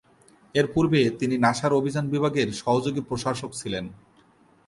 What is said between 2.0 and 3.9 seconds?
বিভাগের সহযোগী প্রশাসক ছিলেন।